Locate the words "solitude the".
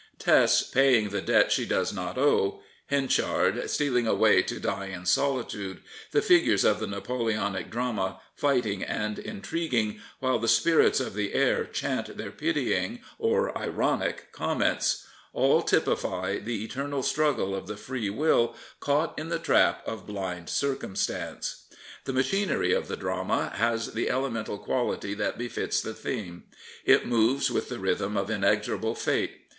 5.05-6.23